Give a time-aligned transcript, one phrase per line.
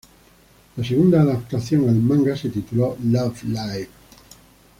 [0.77, 3.89] La segunda adaptación al manga se tituló "Love Live!